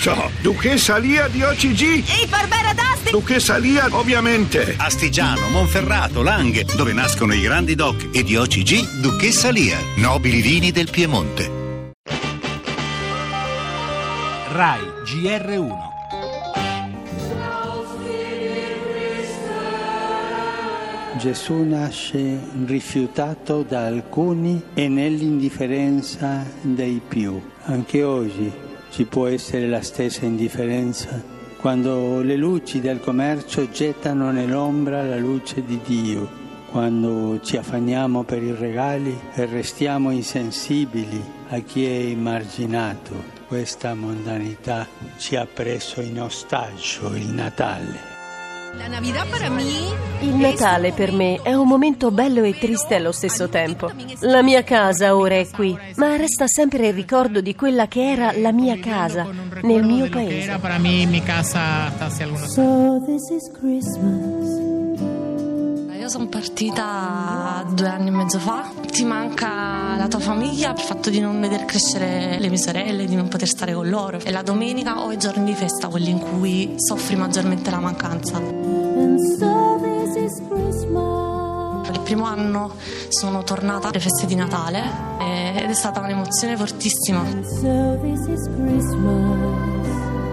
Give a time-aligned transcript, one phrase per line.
[0.00, 2.04] so, Duchessa Lia di OCG.
[2.08, 3.10] E Barbera d'Asti!
[3.10, 4.74] Duchessa Lia, ovviamente.
[4.78, 10.70] Astigiano, Monferrato, Langhe, dove nascono i grandi doc e di OCG Duchessa Lia, nobili vini
[10.70, 11.58] del Piemonte.
[14.52, 15.88] RAI GR1
[21.18, 27.38] Gesù nasce rifiutato da alcuni e nell'indifferenza dei più.
[27.64, 28.50] Anche oggi
[28.90, 35.62] ci può essere la stessa indifferenza quando le luci del commercio gettano nell'ombra la luce
[35.62, 36.26] di Dio,
[36.70, 43.38] quando ci affanniamo per i regali e restiamo insensibili a chi è emarginato.
[43.46, 44.86] Questa mondanità
[45.18, 48.19] ci ha preso in ostaggio il Natale.
[50.20, 53.90] Il Natale per me è un momento bello e triste allo stesso tempo.
[54.20, 58.32] La mia casa ora è qui, ma resta sempre il ricordo di quella che era
[58.36, 59.26] la mia casa
[59.62, 60.58] nel mio paese.
[60.58, 61.06] Para mí,
[62.46, 64.79] So this is Christmas.
[66.10, 68.68] Sono partita due anni e mezzo fa.
[68.84, 73.14] Ti manca la tua famiglia, il fatto di non veder crescere le mie sorelle, di
[73.14, 74.18] non poter stare con loro.
[74.18, 78.38] E la domenica o i giorni di festa, quelli in cui soffri maggiormente la mancanza.
[78.38, 79.20] And.
[81.92, 82.72] Il primo anno
[83.08, 84.82] sono tornata alle feste di Natale
[85.20, 87.24] eh, ed è stata un'emozione fortissima.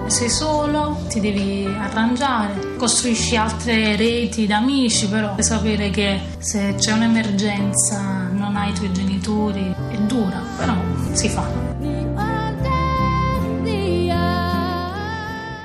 [0.07, 8.29] Sei solo, ti devi arrangiare, costruisci altre reti d'amici, però sapere che se c'è un'emergenza
[8.31, 10.75] non hai i tuoi genitori, è dura, però
[11.11, 11.66] si fa.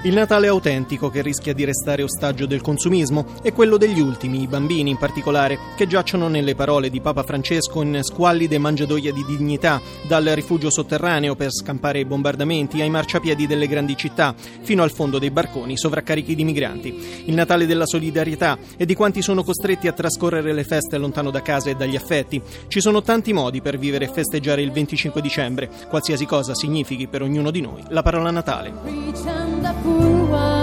[0.04, 4.48] Il Natale autentico che rischia di restare ostaggio del consumismo è quello degli ultimi, i
[4.48, 9.80] bambini in particolare, che giacciono nelle parole di Papa Francesco in squallide mangiadoie di dignità,
[10.08, 15.20] dal rifugio sotterraneo per scampare i bombardamenti ai marciapiedi delle grandi città, fino al fondo
[15.20, 17.22] dei barconi sovraccarichi di migranti.
[17.26, 21.42] Il Natale della solidarietà e di quanti sono costretti a trascorrere le feste lontano da
[21.42, 22.42] casa e dagli affetti.
[22.66, 27.22] Ci sono tanti modi per vivere e festeggiare il 25 dicembre, qualsiasi cosa significhi per
[27.22, 28.72] ognuno di noi la parola Natale.
[29.92, 30.61] 不完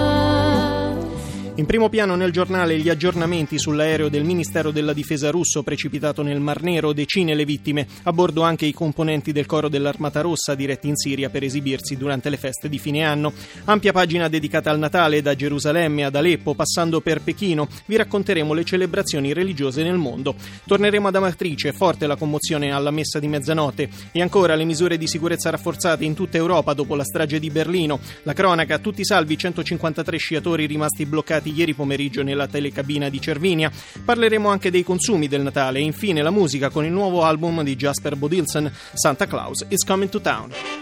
[1.60, 6.40] In primo piano nel giornale gli aggiornamenti sull'aereo del Ministero della Difesa russo precipitato nel
[6.40, 10.88] Mar Nero, decine le vittime, a bordo anche i componenti del coro dell'Armata Rossa diretti
[10.88, 13.34] in Siria per esibirsi durante le feste di fine anno.
[13.66, 17.68] Ampia pagina dedicata al Natale da Gerusalemme ad Aleppo, passando per Pechino.
[17.84, 20.34] Vi racconteremo le celebrazioni religiose nel mondo.
[20.64, 25.06] Torneremo ad Amatrice, forte la commozione alla messa di mezzanotte e ancora le misure di
[25.06, 28.00] sicurezza rafforzate in tutta Europa dopo la strage di Berlino.
[28.22, 33.70] La cronaca, tutti salvi 153 sciatori rimasti bloccati ieri pomeriggio nella telecabina di Cervinia.
[34.04, 37.76] Parleremo anche dei consumi del Natale e infine la musica con il nuovo album di
[37.76, 40.79] Jasper Bodilson, Santa Claus is Coming to Town.